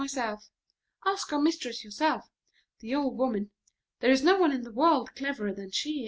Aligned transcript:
Ask 1.05 1.31
our 1.31 1.39
mistress, 1.39 1.85
the 2.79 2.95
old 2.95 3.19
woman 3.19 3.51
there 3.99 4.09
is 4.09 4.23
no 4.23 4.35
one 4.35 4.51
in 4.51 4.63
the 4.63 4.71
world 4.71 5.11
wiser 5.21 5.53
than 5.53 5.69
she. 5.69 5.99